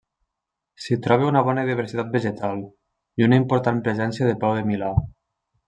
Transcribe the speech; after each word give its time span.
S'hi 0.85 0.95
troba 1.07 1.27
una 1.31 1.43
bona 1.49 1.65
diversitat 1.67 2.09
vegetal, 2.17 2.65
i 3.23 3.29
una 3.29 3.39
important 3.43 3.83
presència 3.89 4.31
de 4.31 4.35
peu 4.47 4.57
de 4.61 4.65
milà. 4.75 4.91